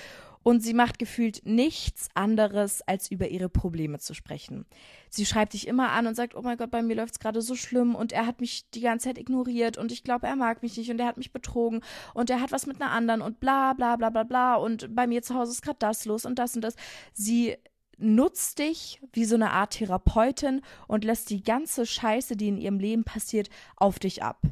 [0.42, 4.66] und sie macht gefühlt nichts anderes, als über ihre Probleme zu sprechen.
[5.09, 7.42] Sie schreibt dich immer an und sagt, oh mein Gott, bei mir läuft es gerade
[7.42, 7.94] so schlimm.
[7.94, 9.78] Und er hat mich die ganze Zeit ignoriert.
[9.78, 10.90] Und ich glaube, er mag mich nicht.
[10.90, 11.83] Und er hat mich betrogen.
[12.14, 13.22] Und er hat was mit einer anderen.
[13.22, 14.57] Und bla bla bla bla bla.
[14.57, 16.76] Und bei mir zu Hause ist gerade das los und das und das.
[17.12, 17.57] Sie
[17.98, 22.81] nutzt dich wie so eine Art Therapeutin und lässt die ganze Scheiße, die in ihrem
[22.81, 24.42] Leben passiert, auf dich ab.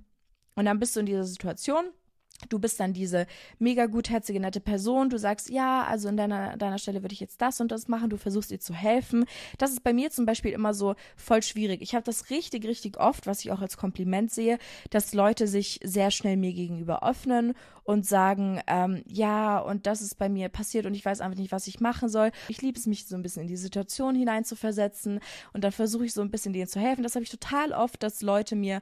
[0.55, 1.87] Und dann bist du in dieser Situation
[2.49, 3.27] Du bist dann diese
[3.59, 5.11] mega gutherzige, nette Person.
[5.11, 8.11] Du sagst, ja, also in deiner, deiner Stelle würde ich jetzt das und das machen.
[8.11, 9.25] Du versuchst ihr zu helfen.
[9.59, 11.83] Das ist bei mir zum Beispiel immer so voll schwierig.
[11.83, 14.59] Ich habe das richtig, richtig oft, was ich auch als Kompliment sehe,
[14.91, 20.17] dass Leute sich sehr schnell mir gegenüber öffnen und sagen, ähm, ja, und das ist
[20.17, 22.31] bei mir passiert und ich weiß einfach nicht, was ich machen soll.
[22.49, 25.21] Ich liebe es, mich so ein bisschen in die Situation hineinzuversetzen
[25.53, 27.03] und dann versuche ich so ein bisschen denen zu helfen.
[27.03, 28.81] Das habe ich total oft, dass Leute mir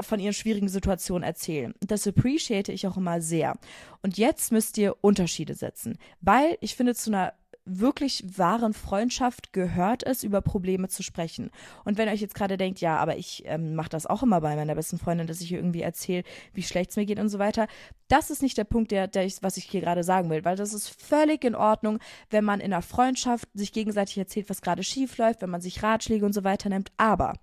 [0.00, 1.74] von ihren schwierigen Situationen erzählen.
[1.80, 3.58] Das appreciate ich auch immer sehr.
[4.02, 10.02] Und jetzt müsst ihr Unterschiede setzen, weil ich finde, zu einer wirklich wahren Freundschaft gehört
[10.04, 11.50] es, über Probleme zu sprechen.
[11.84, 14.40] Und wenn ihr euch jetzt gerade denkt, ja, aber ich ähm, mache das auch immer
[14.40, 17.28] bei meiner besten Freundin, dass ich ihr irgendwie erzähle, wie schlecht es mir geht und
[17.28, 17.68] so weiter,
[18.08, 20.56] das ist nicht der Punkt, der, der ich, was ich hier gerade sagen will, weil
[20.56, 21.98] das ist völlig in Ordnung,
[22.30, 25.82] wenn man in einer Freundschaft sich gegenseitig erzählt, was gerade schief läuft, wenn man sich
[25.82, 26.90] Ratschläge und so weiter nimmt.
[26.96, 27.34] Aber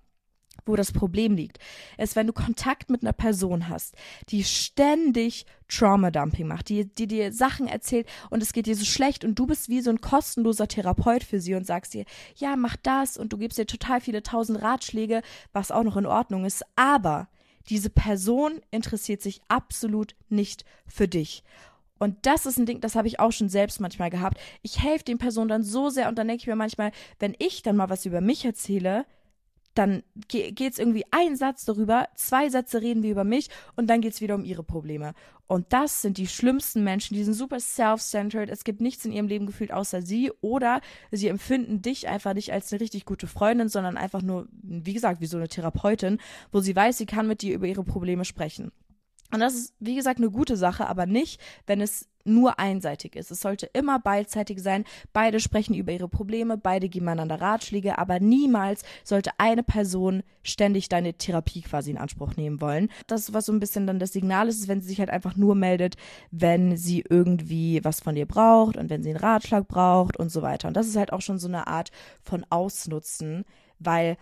[0.68, 1.58] wo das Problem liegt,
[1.96, 3.94] ist, wenn du Kontakt mit einer Person hast,
[4.28, 9.24] die ständig Trauma-Dumping macht, die, die dir Sachen erzählt und es geht dir so schlecht
[9.24, 12.04] und du bist wie so ein kostenloser Therapeut für sie und sagst ihr,
[12.36, 16.06] ja, mach das und du gibst ihr total viele tausend Ratschläge, was auch noch in
[16.06, 17.28] Ordnung ist, aber
[17.68, 21.42] diese Person interessiert sich absolut nicht für dich.
[21.98, 24.38] Und das ist ein Ding, das habe ich auch schon selbst manchmal gehabt.
[24.62, 27.62] Ich helfe den Personen dann so sehr und dann denke ich mir manchmal, wenn ich
[27.62, 29.04] dann mal was über mich erzähle,
[29.74, 34.00] dann geht es irgendwie ein Satz darüber, zwei Sätze reden wir über mich und dann
[34.00, 35.14] geht es wieder um ihre Probleme.
[35.46, 38.50] Und das sind die schlimmsten Menschen, die sind super self-centered.
[38.50, 42.52] Es gibt nichts in ihrem Leben gefühlt außer sie oder sie empfinden dich einfach nicht
[42.52, 46.18] als eine richtig gute Freundin, sondern einfach nur, wie gesagt, wie so eine Therapeutin,
[46.52, 48.72] wo sie weiß, sie kann mit dir über ihre Probleme sprechen.
[49.30, 53.30] Und das ist, wie gesagt, eine gute Sache, aber nicht, wenn es nur einseitig ist.
[53.30, 54.84] Es sollte immer beidseitig sein.
[55.12, 60.88] Beide sprechen über ihre Probleme, beide geben einander Ratschläge, aber niemals sollte eine Person ständig
[60.88, 62.90] deine Therapie quasi in Anspruch nehmen wollen.
[63.06, 65.36] Das, was so ein bisschen dann das Signal ist, ist, wenn sie sich halt einfach
[65.36, 65.96] nur meldet,
[66.30, 70.42] wenn sie irgendwie was von dir braucht und wenn sie einen Ratschlag braucht und so
[70.42, 70.68] weiter.
[70.68, 71.90] Und das ist halt auch schon so eine Art
[72.22, 73.44] von Ausnutzen,
[73.78, 74.16] weil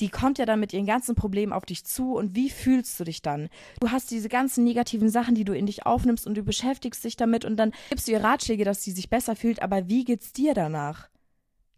[0.00, 3.04] die kommt ja dann mit ihren ganzen Problemen auf dich zu und wie fühlst du
[3.04, 3.48] dich dann?
[3.80, 7.16] Du hast diese ganzen negativen Sachen, die du in dich aufnimmst und du beschäftigst dich
[7.16, 10.32] damit und dann gibst du ihr Ratschläge, dass sie sich besser fühlt, aber wie geht's
[10.32, 11.08] dir danach?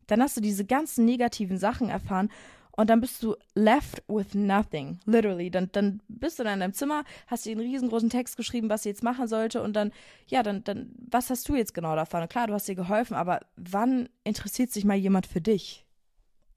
[0.07, 2.31] Dann hast du diese ganzen negativen Sachen erfahren
[2.73, 5.51] und dann bist du left with nothing, literally.
[5.51, 8.83] Dann, dann bist du dann in deinem Zimmer, hast dir einen riesengroßen Text geschrieben, was
[8.83, 9.93] sie jetzt machen sollte und dann,
[10.27, 12.27] ja, dann, dann, was hast du jetzt genau davon?
[12.29, 15.85] Klar, du hast ihr geholfen, aber wann interessiert sich mal jemand für dich?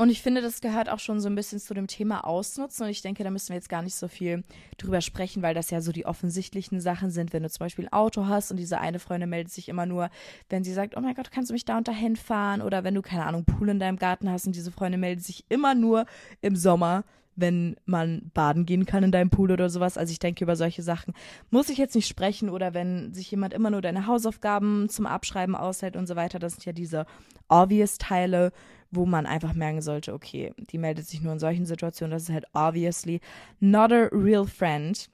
[0.03, 2.83] Und ich finde, das gehört auch schon so ein bisschen zu dem Thema Ausnutzen.
[2.83, 4.43] Und ich denke, da müssen wir jetzt gar nicht so viel
[4.77, 7.31] drüber sprechen, weil das ja so die offensichtlichen Sachen sind.
[7.31, 10.09] Wenn du zum Beispiel ein Auto hast und diese eine Freundin meldet sich immer nur,
[10.49, 12.61] wenn sie sagt, oh mein Gott, kannst du mich da und dahin fahren?
[12.61, 15.45] Oder wenn du, keine Ahnung, Pool in deinem Garten hast und diese Freundin meldet sich
[15.47, 16.05] immer nur
[16.41, 17.05] im Sommer,
[17.35, 19.97] wenn man baden gehen kann in deinem Pool oder sowas.
[19.97, 21.13] Also ich denke, über solche Sachen
[21.49, 22.49] muss ich jetzt nicht sprechen.
[22.49, 26.39] Oder wenn sich jemand immer nur deine Hausaufgaben zum Abschreiben aushält und so weiter.
[26.39, 27.05] Das sind ja diese
[27.47, 28.51] obvious Teile
[28.95, 32.33] wo man einfach merken sollte, okay, die meldet sich nur in solchen Situationen, das ist
[32.33, 33.19] halt obviously
[33.59, 35.09] not a real friend.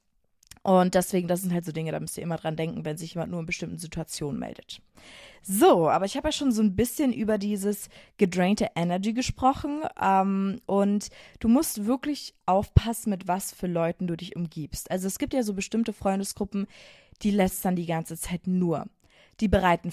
[0.62, 3.14] Und deswegen, das sind halt so Dinge, da müsst ihr immer dran denken, wenn sich
[3.14, 4.82] jemand nur in bestimmten Situationen meldet.
[5.42, 9.82] So, aber ich habe ja schon so ein bisschen über dieses gedrainte Energy gesprochen.
[10.02, 14.92] Ähm, und du musst wirklich aufpassen, mit was für Leuten du dich umgibst.
[14.92, 16.68] Also es gibt ja so bestimmte Freundesgruppen,
[17.22, 18.86] die lästern die ganze Zeit nur
[19.40, 19.92] die bereiten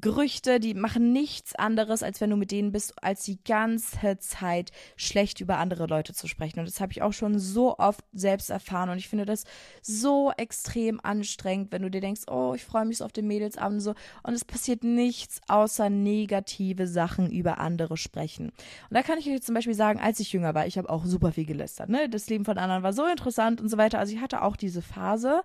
[0.00, 4.70] Gerüchte, die machen nichts anderes, als wenn du mit denen bist, als die ganze Zeit
[4.96, 6.58] schlecht über andere Leute zu sprechen.
[6.58, 8.90] Und das habe ich auch schon so oft selbst erfahren.
[8.90, 9.44] Und ich finde das
[9.80, 13.76] so extrem anstrengend, wenn du dir denkst, oh, ich freue mich so auf den Mädelsabend
[13.76, 13.94] und so.
[14.22, 18.48] Und es passiert nichts außer negative Sachen über andere sprechen.
[18.48, 21.06] Und da kann ich euch zum Beispiel sagen, als ich jünger war, ich habe auch
[21.06, 21.88] super viel gelästert.
[21.88, 22.10] Ne?
[22.10, 23.98] Das Leben von anderen war so interessant und so weiter.
[23.98, 25.40] Also ich hatte auch diese Phase.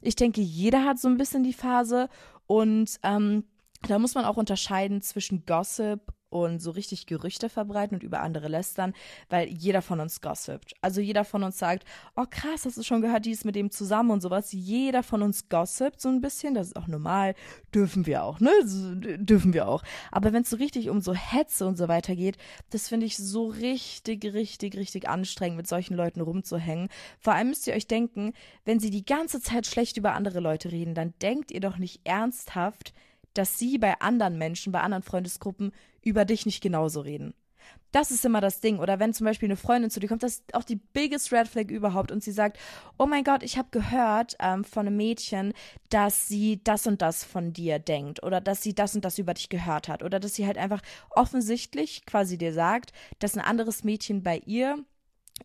[0.00, 2.08] Ich denke, jeder hat so ein bisschen die Phase.
[2.52, 3.44] Und ähm,
[3.88, 8.48] da muss man auch unterscheiden zwischen Gossip und so richtig Gerüchte verbreiten und über andere
[8.48, 8.94] lästern,
[9.28, 10.74] weil jeder von uns gossipt.
[10.80, 11.84] Also jeder von uns sagt,
[12.16, 14.52] oh krass, hast du schon gehört, die ist mit dem zusammen und sowas.
[14.52, 17.34] Jeder von uns gossipt so ein bisschen, das ist auch normal,
[17.74, 18.50] dürfen wir auch, ne?
[19.18, 19.82] Dürfen wir auch.
[20.10, 22.38] Aber wenn es so richtig um so Hetze und so weiter geht,
[22.70, 26.88] das finde ich so richtig, richtig, richtig anstrengend, mit solchen Leuten rumzuhängen.
[27.18, 28.32] Vor allem müsst ihr euch denken,
[28.64, 32.00] wenn sie die ganze Zeit schlecht über andere Leute reden, dann denkt ihr doch nicht
[32.04, 32.94] ernsthaft,
[33.34, 37.34] dass sie bei anderen Menschen, bei anderen Freundesgruppen über dich nicht genauso reden.
[37.92, 38.78] Das ist immer das Ding.
[38.78, 41.46] Oder wenn zum Beispiel eine Freundin zu dir kommt, das ist auch die biggest Red
[41.46, 42.58] Flag überhaupt und sie sagt,
[42.98, 45.52] oh mein Gott, ich habe gehört ähm, von einem Mädchen,
[45.90, 49.34] dass sie das und das von dir denkt oder dass sie das und das über
[49.34, 53.84] dich gehört hat oder dass sie halt einfach offensichtlich quasi dir sagt, dass ein anderes
[53.84, 54.78] Mädchen bei ihr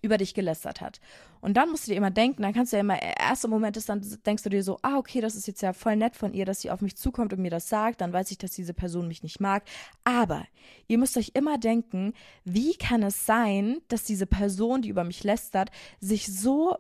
[0.02, 1.00] über dich gelästert hat.
[1.42, 3.90] Und dann musst du dir immer denken, dann kannst du ja immer, erster Moment ist,
[3.90, 6.46] dann denkst du dir so, ah, okay, das ist jetzt ja voll nett von ihr,
[6.46, 9.08] dass sie auf mich zukommt und mir das sagt, dann weiß ich, dass diese Person
[9.08, 9.64] mich nicht mag.
[10.04, 10.46] Aber
[10.88, 15.24] ihr müsst euch immer denken, wie kann es sein, dass diese Person, die über mich
[15.24, 16.78] lästert, sich so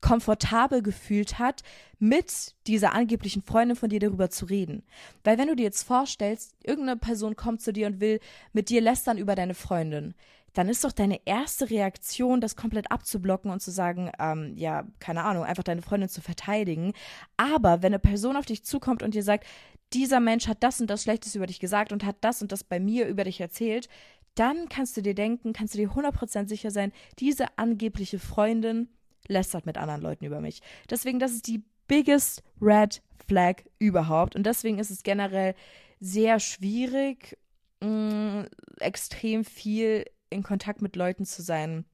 [0.00, 1.62] komfortabel gefühlt hat,
[1.98, 4.84] mit dieser angeblichen Freundin von dir darüber zu reden.
[5.24, 8.20] Weil wenn du dir jetzt vorstellst, irgendeine Person kommt zu dir und will
[8.52, 10.14] mit dir lästern über deine Freundin,
[10.56, 15.22] dann ist doch deine erste Reaktion, das komplett abzublocken und zu sagen, ähm, ja, keine
[15.22, 16.94] Ahnung, einfach deine Freundin zu verteidigen.
[17.36, 19.46] Aber wenn eine Person auf dich zukommt und dir sagt,
[19.92, 22.64] dieser Mensch hat das und das Schlechtes über dich gesagt und hat das und das
[22.64, 23.90] bei mir über dich erzählt,
[24.34, 28.88] dann kannst du dir denken, kannst du dir 100% sicher sein, diese angebliche Freundin
[29.28, 30.62] lästert mit anderen Leuten über mich.
[30.88, 34.34] Deswegen, das ist die biggest red flag überhaupt.
[34.36, 35.54] Und deswegen ist es generell
[36.00, 37.36] sehr schwierig,
[37.82, 38.46] mh, mm,
[38.80, 41.84] extrem viel in Kontakt mit Leuten zu sein,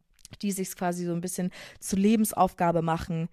[0.40, 3.28] die sich quasi so ein bisschen zur Lebensaufgabe machen,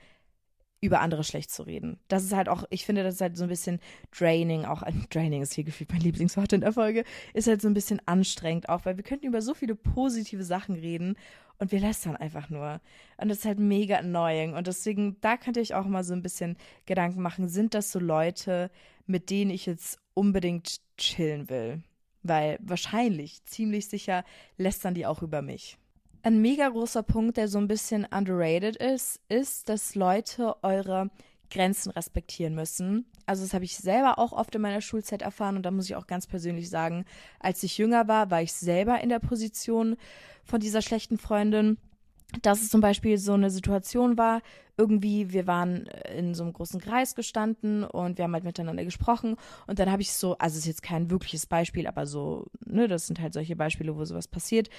[0.82, 2.00] über andere schlecht zu reden.
[2.08, 3.80] Das ist halt auch, ich finde, das ist halt so ein bisschen
[4.18, 7.74] draining, auch draining ist hier gefühlt mein Lieblingswort in der Folge, ist halt so ein
[7.74, 11.18] bisschen anstrengend auch, weil wir könnten über so viele positive Sachen reden
[11.58, 12.80] und wir lästern einfach nur.
[13.18, 14.54] Und das ist halt mega annoying.
[14.54, 18.00] Und deswegen, da könnte ich auch mal so ein bisschen Gedanken machen, sind das so
[18.00, 18.72] Leute,
[19.06, 21.84] mit denen ich jetzt unbedingt chillen will?
[22.24, 24.24] Weil wahrscheinlich, ziemlich sicher,
[24.58, 25.78] lästern die auch über mich.
[26.22, 31.10] Ein mega großer Punkt, der so ein bisschen underrated ist, ist, dass Leute eure
[31.50, 33.06] Grenzen respektieren müssen.
[33.26, 35.96] Also das habe ich selber auch oft in meiner Schulzeit erfahren und da muss ich
[35.96, 37.06] auch ganz persönlich sagen,
[37.40, 39.96] als ich jünger war, war ich selber in der Position
[40.44, 41.78] von dieser schlechten Freundin
[42.42, 44.42] dass es zum Beispiel so eine Situation war,
[44.80, 49.36] irgendwie, wir waren in so einem großen Kreis gestanden und wir haben halt miteinander gesprochen
[49.68, 52.88] und dann habe ich so, also es ist jetzt kein wirkliches Beispiel, aber so, ne,
[52.88, 54.70] das sind halt solche Beispiele, wo sowas passiert.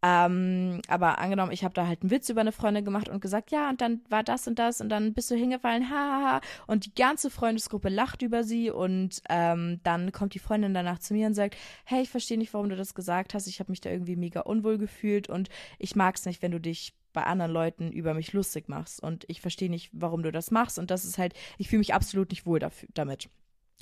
[0.00, 3.50] Ähm, aber angenommen, ich habe da halt einen Witz über eine Freundin gemacht und gesagt,
[3.50, 6.40] ja, und dann war das und das und dann bist du hingefallen, hahaha.
[6.68, 11.14] Und die ganze Freundesgruppe lacht über sie und ähm, dann kommt die Freundin danach zu
[11.14, 13.48] mir und sagt, hey, ich verstehe nicht, warum du das gesagt hast.
[13.48, 15.48] Ich habe mich da irgendwie mega unwohl gefühlt und
[15.80, 19.02] ich mag es nicht, wenn du dich bei anderen Leuten über mich lustig machst.
[19.02, 20.78] Und ich verstehe nicht, warum du das machst.
[20.78, 23.28] Und das ist halt, ich fühle mich absolut nicht wohl dafür, damit.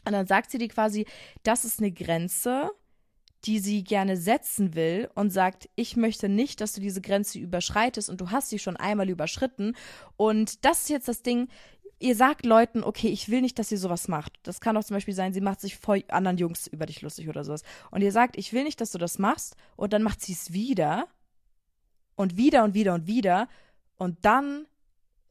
[0.04, 1.06] Und dann sagt sie dir quasi,
[1.42, 2.70] das ist eine Grenze,
[3.44, 8.10] die sie gerne setzen will und sagt, ich möchte nicht, dass du diese Grenze überschreitest
[8.10, 9.76] und du hast sie schon einmal überschritten.
[10.16, 11.48] Und das ist jetzt das Ding,
[11.98, 14.38] ihr sagt Leuten, okay, ich will nicht, dass ihr sowas macht.
[14.42, 17.28] Das kann auch zum Beispiel sein, sie macht sich vor anderen Jungs über dich lustig
[17.28, 17.62] oder sowas.
[17.90, 19.56] Und ihr sagt, ich will nicht, dass du das machst.
[19.76, 21.06] Und dann macht sie es wieder
[22.16, 23.48] und wieder und wieder und wieder.
[23.96, 24.66] Und dann,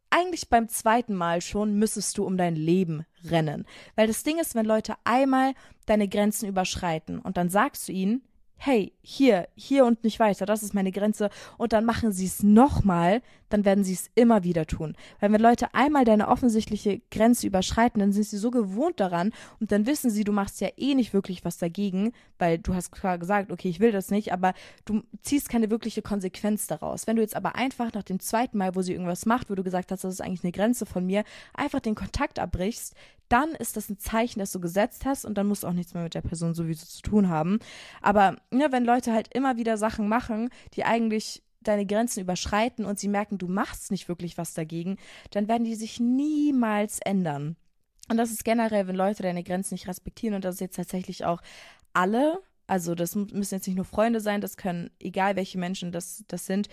[0.10, 3.66] eigentlich beim zweiten Mal schon, müsstest du um dein Leben rennen.
[3.96, 5.54] Weil das Ding ist, wenn Leute einmal
[5.86, 8.24] deine Grenzen überschreiten und dann sagst du ihnen,
[8.58, 12.42] hey, hier, hier und nicht weiter, das ist meine Grenze, und dann machen sie es
[12.42, 13.22] nochmal,
[13.56, 14.98] dann werden sie es immer wieder tun.
[15.22, 19.72] Weil wenn Leute einmal deine offensichtliche Grenze überschreiten, dann sind sie so gewohnt daran und
[19.72, 23.18] dann wissen sie, du machst ja eh nicht wirklich was dagegen, weil du hast klar
[23.18, 27.08] gesagt, okay, ich will das nicht, aber du ziehst keine wirkliche Konsequenz daraus.
[27.08, 29.64] Wenn du jetzt aber einfach nach dem zweiten Mal, wo sie irgendwas macht, wo du
[29.64, 32.94] gesagt hast, das ist eigentlich eine Grenze von mir, einfach den Kontakt abbrichst,
[33.30, 35.94] dann ist das ein Zeichen, dass du gesetzt hast und dann musst du auch nichts
[35.94, 37.60] mehr mit der Person sowieso zu tun haben.
[38.02, 43.00] Aber ne, wenn Leute halt immer wieder Sachen machen, die eigentlich deine Grenzen überschreiten und
[43.00, 44.98] sie merken, du machst nicht wirklich was dagegen,
[45.32, 47.56] dann werden die sich niemals ändern.
[48.10, 51.26] Und das ist generell, wenn Leute deine Grenzen nicht respektieren und das ist jetzt tatsächlich
[51.26, 51.42] auch
[51.94, 56.24] alle, also das müssen jetzt nicht nur Freunde sein, das können, egal welche Menschen das,
[56.28, 56.68] das sind,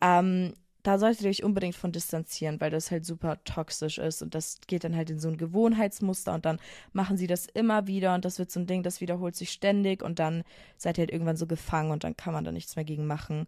[0.00, 4.34] ähm, da solltet ihr euch unbedingt von distanzieren, weil das halt super toxisch ist und
[4.34, 6.58] das geht dann halt in so ein Gewohnheitsmuster und dann
[6.92, 10.02] machen sie das immer wieder und das wird so ein Ding, das wiederholt sich ständig
[10.02, 10.42] und dann
[10.78, 13.46] seid ihr halt irgendwann so gefangen und dann kann man da nichts mehr gegen machen.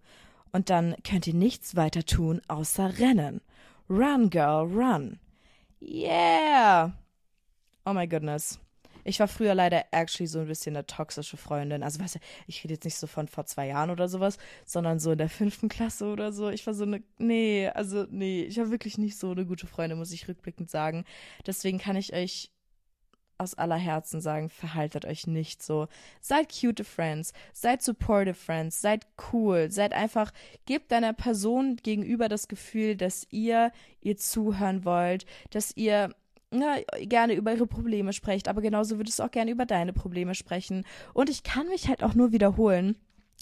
[0.52, 3.40] Und dann könnt ihr nichts weiter tun, außer rennen.
[3.88, 5.18] Run, girl, run.
[5.80, 6.92] Yeah.
[7.84, 8.60] Oh my goodness.
[9.04, 11.82] Ich war früher leider actually so ein bisschen eine toxische Freundin.
[11.82, 15.00] Also, weißt du, ich rede jetzt nicht so von vor zwei Jahren oder sowas, sondern
[15.00, 16.50] so in der fünften Klasse oder so.
[16.50, 19.98] Ich war so eine, nee, also, nee, ich war wirklich nicht so eine gute Freundin,
[19.98, 21.04] muss ich rückblickend sagen.
[21.46, 22.50] Deswegen kann ich euch
[23.42, 25.88] aus aller Herzen sagen, verhaltet euch nicht so.
[26.20, 30.32] Seid cute Friends, seid supportive Friends, seid cool, seid einfach,
[30.66, 36.14] gebt deiner Person gegenüber das Gefühl, dass ihr ihr zuhören wollt, dass ihr
[36.50, 40.34] ne, gerne über ihre Probleme sprecht, aber genauso würdest du auch gerne über deine Probleme
[40.34, 40.84] sprechen.
[41.14, 42.96] Und ich kann mich halt auch nur wiederholen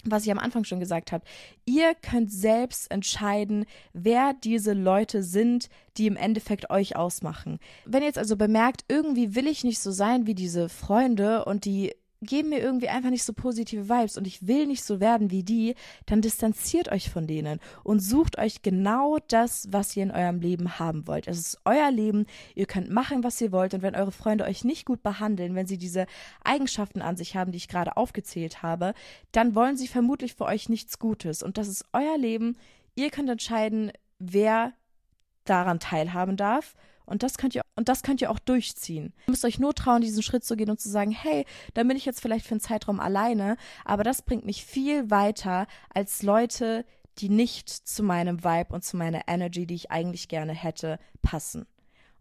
[0.05, 1.23] was ich am Anfang schon gesagt habe,
[1.65, 7.59] ihr könnt selbst entscheiden, wer diese Leute sind, die im Endeffekt euch ausmachen.
[7.85, 11.65] Wenn ihr jetzt also bemerkt, irgendwie will ich nicht so sein wie diese Freunde und
[11.65, 15.31] die geben mir irgendwie einfach nicht so positive Vibes und ich will nicht so werden
[15.31, 20.11] wie die, dann distanziert euch von denen und sucht euch genau das, was ihr in
[20.11, 21.27] eurem Leben haben wollt.
[21.27, 24.63] Es ist euer Leben, ihr könnt machen, was ihr wollt und wenn eure Freunde euch
[24.63, 26.05] nicht gut behandeln, wenn sie diese
[26.43, 28.93] Eigenschaften an sich haben, die ich gerade aufgezählt habe,
[29.31, 32.55] dann wollen sie vermutlich für euch nichts Gutes und das ist euer Leben.
[32.93, 34.73] Ihr könnt entscheiden, wer
[35.45, 36.75] daran teilhaben darf
[37.11, 39.13] und das könnt ihr, und das könnt ihr auch durchziehen.
[39.27, 41.97] Ihr müsst euch nur trauen, diesen Schritt zu gehen und zu sagen, hey, dann bin
[41.97, 46.85] ich jetzt vielleicht für einen Zeitraum alleine, aber das bringt mich viel weiter als Leute,
[47.17, 51.65] die nicht zu meinem Vibe und zu meiner Energy, die ich eigentlich gerne hätte, passen.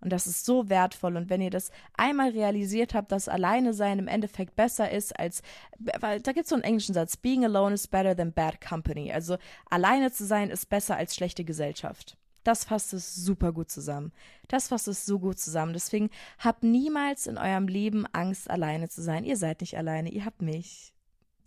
[0.00, 1.16] Und das ist so wertvoll.
[1.16, 5.42] Und wenn ihr das einmal realisiert habt, dass alleine sein im Endeffekt besser ist als,
[5.79, 9.12] weil da gibt es so einen englischen Satz, being alone is better than bad company.
[9.12, 9.37] Also
[9.68, 12.16] alleine zu sein ist besser als schlechte Gesellschaft.
[12.44, 14.12] Das fasst es super gut zusammen.
[14.48, 15.72] Das fasst es so gut zusammen.
[15.72, 19.24] Deswegen habt niemals in eurem Leben Angst, alleine zu sein.
[19.24, 20.94] Ihr seid nicht alleine, ihr habt mich.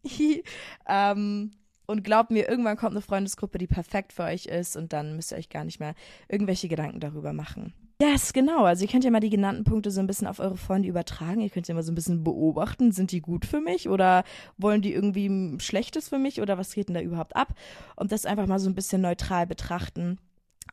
[0.88, 1.52] ähm,
[1.86, 5.32] Und glaubt mir, irgendwann kommt eine Freundesgruppe, die perfekt für euch ist und dann müsst
[5.32, 5.96] ihr euch gar nicht mehr
[6.30, 7.74] irgendwelche Gedanken darüber machen.
[8.02, 8.64] Yes, genau.
[8.66, 11.42] Also ihr könnt ja mal die genannten Punkte so ein bisschen auf eure Freunde übertragen.
[11.42, 14.24] Ihr könnt ja mal so ein bisschen beobachten, sind die gut für mich oder
[14.58, 17.54] wollen die irgendwie Schlechtes für mich oder was geht denn da überhaupt ab?
[17.96, 20.20] Und das einfach mal so ein bisschen neutral betrachten.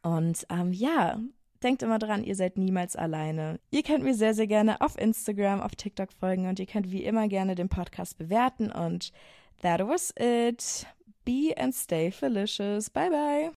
[0.03, 1.21] Und ähm, ja,
[1.63, 3.61] denkt immer dran, ihr seid niemals alleine.
[3.71, 7.05] Ihr könnt mir sehr, sehr gerne auf Instagram, auf TikTok folgen und ihr könnt wie
[7.05, 8.71] immer gerne den Podcast bewerten.
[8.71, 9.13] Und
[9.63, 10.87] that was it.
[11.25, 12.89] Be and stay felicious.
[12.89, 13.49] Bye bye.